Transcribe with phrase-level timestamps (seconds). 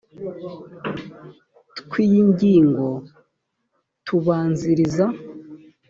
[1.81, 2.87] tw iyi ngingo
[4.05, 5.05] tubanziriza